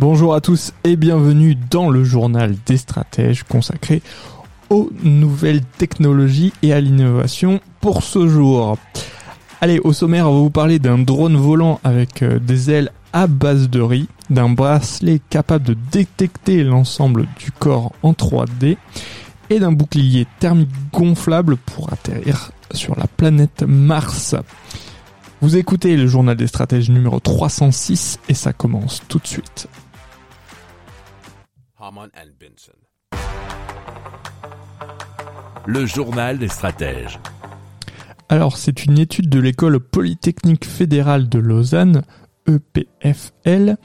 [0.00, 4.00] Bonjour à tous et bienvenue dans le journal des stratèges consacré
[4.70, 8.78] aux nouvelles technologies et à l'innovation pour ce jour.
[9.60, 13.26] Allez, au sommaire, on va vous parler d'un drone volant avec euh, des ailes à
[13.26, 18.76] base de riz, d'un bracelet capable de détecter l'ensemble du corps en 3D
[19.50, 24.36] et d'un bouclier thermique gonflable pour atterrir sur la planète Mars.
[25.40, 29.68] Vous écoutez le journal des stratèges numéro 306 et ça commence tout de suite.
[35.66, 37.18] Le journal des stratèges.
[38.28, 42.02] Alors, c'est une étude de l'école polytechnique fédérale de Lausanne,
[42.46, 43.76] EPFL,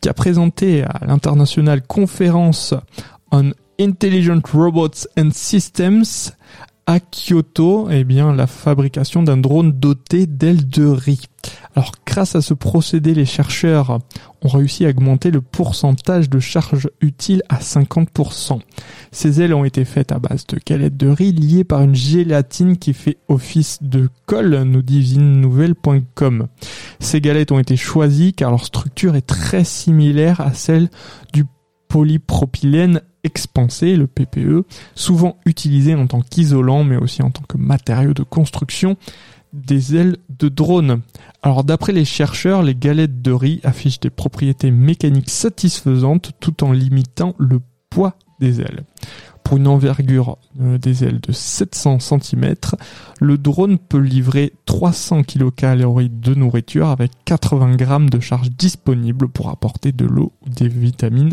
[0.00, 2.74] qui a présenté à l'internationale conférence
[3.30, 6.32] on Intelligent Robots and Systems
[6.90, 11.20] à Kyoto, eh bien, la fabrication d'un drone doté d'ailes de riz.
[11.76, 14.00] Alors, grâce à ce procédé, les chercheurs
[14.42, 18.58] ont réussi à augmenter le pourcentage de charge utile à 50%.
[19.12, 22.76] Ces ailes ont été faites à base de galettes de riz liées par une gélatine
[22.76, 26.48] qui fait office de colle, nous dit vinenouvelle.com.
[26.98, 30.90] Ces galettes ont été choisies car leur structure est très similaire à celle
[31.32, 31.44] du
[31.90, 38.14] polypropylène expansé, le PPE, souvent utilisé en tant qu'isolant mais aussi en tant que matériau
[38.14, 38.96] de construction
[39.52, 41.02] des ailes de drone.
[41.42, 46.72] Alors d'après les chercheurs, les galettes de riz affichent des propriétés mécaniques satisfaisantes tout en
[46.72, 48.84] limitant le poids des ailes.
[49.42, 52.54] Pour une envergure euh, des ailes de 700 cm,
[53.20, 59.50] le drone peut livrer 300 kcal de nourriture avec 80 g de charge disponible pour
[59.50, 61.32] apporter de l'eau ou des vitamines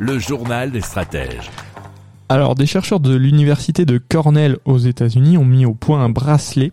[0.00, 1.50] Le journal des stratèges.
[2.28, 6.72] Alors, des chercheurs de l'université de Cornell aux États-Unis ont mis au point un bracelet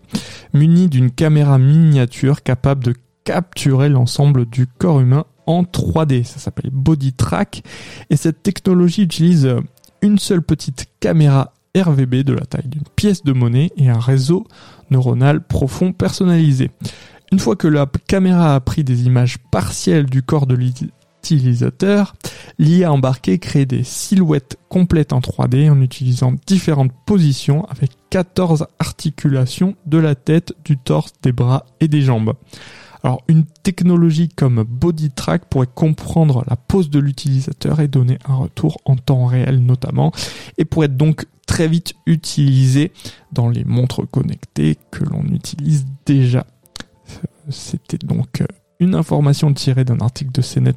[0.52, 2.94] muni d'une caméra miniature capable de
[3.24, 6.24] capturer l'ensemble du corps humain en 3D.
[6.24, 7.62] Ça s'appelle Body Track.
[8.10, 9.54] Et cette technologie utilise
[10.00, 14.46] une seule petite caméra RVB de la taille d'une pièce de monnaie et un réseau
[14.90, 16.70] neuronal profond personnalisé.
[17.30, 20.56] Une fois que la caméra a pris des images partielles du corps de
[22.58, 29.76] l'IA embarquée crée des silhouettes complètes en 3D en utilisant différentes positions avec 14 articulations
[29.86, 32.34] de la tête, du torse, des bras et des jambes.
[33.04, 38.78] Alors une technologie comme BodyTrack pourrait comprendre la pose de l'utilisateur et donner un retour
[38.84, 40.12] en temps réel notamment
[40.56, 42.92] et pourrait donc très vite utilisée
[43.32, 46.46] dans les montres connectées que l'on utilise déjà.
[47.48, 48.44] C'était donc
[48.78, 50.76] une information tirée d'un article de CNET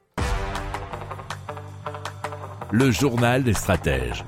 [2.73, 4.23] Le journal des stratèges.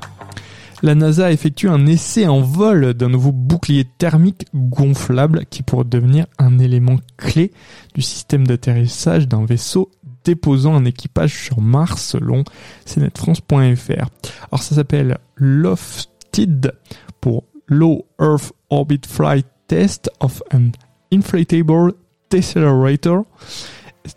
[0.81, 6.25] La NASA effectue un essai en vol d'un nouveau bouclier thermique gonflable qui pourrait devenir
[6.39, 7.53] un élément clé
[7.95, 9.91] du système d'atterrissage d'un vaisseau
[10.25, 12.43] déposant un équipage sur Mars selon
[12.85, 14.09] cnetfrance.fr.
[14.51, 16.73] Alors ça s'appelle LOFTID
[17.21, 20.71] pour Low Earth Orbit Flight Test of an
[21.13, 21.93] Inflatable
[22.29, 23.23] Decelerator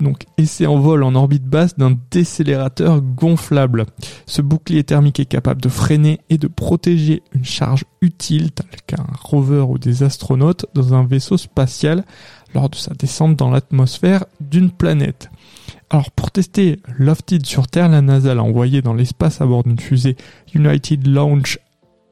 [0.01, 3.87] donc essai en vol en orbite basse d'un décélérateur gonflable.
[4.27, 9.07] Ce bouclier thermique est capable de freiner et de protéger une charge utile, telle qu'un
[9.23, 12.05] rover ou des astronautes, dans un vaisseau spatial
[12.55, 15.31] lors de sa descente dans l'atmosphère d'une planète.
[15.91, 19.79] Alors pour tester Lofted sur Terre, la NASA l'a envoyé dans l'espace à bord d'une
[19.79, 20.17] fusée
[20.55, 21.59] United Launch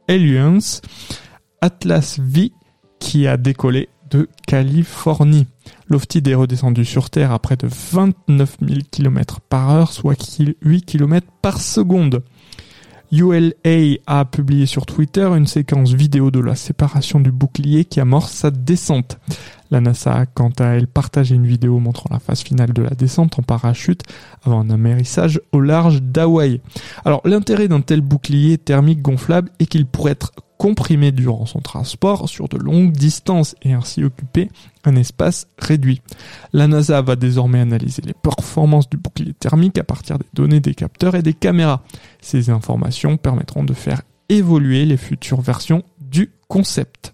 [0.09, 0.81] Alliance
[1.61, 2.53] Atlas V
[3.01, 3.89] qui a décollé
[4.47, 5.47] Californie.
[5.89, 10.17] Lofted est redescendu sur Terre à près de 29 000 km par heure, soit
[10.63, 12.23] 8 km par seconde.
[13.13, 18.33] ULA a publié sur Twitter une séquence vidéo de la séparation du bouclier qui amorce
[18.33, 19.19] sa descente.
[19.75, 22.91] La NASA a quant à elle partagé une vidéo montrant la phase finale de la
[22.91, 24.03] descente en parachute
[24.45, 26.61] avant un amérissage au large d'Hawaï.
[27.05, 32.29] Alors l'intérêt d'un tel bouclier thermique gonflable est qu'il pourrait être comprimé durant son transport
[32.29, 34.49] sur de longues distances et ainsi occuper
[34.85, 36.03] un espace réduit.
[36.53, 40.77] La NASA va désormais analyser les performances du bouclier thermique à partir des données des
[40.77, 41.83] capteurs et des caméras.
[42.21, 47.14] Ces informations permettront de faire évoluer les futures versions du concept.